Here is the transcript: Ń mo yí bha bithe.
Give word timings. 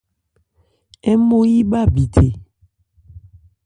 Ń 1.13 1.17
mo 1.27 1.39
yí 1.49 1.59
bha 1.69 1.81
bithe. 1.93 2.25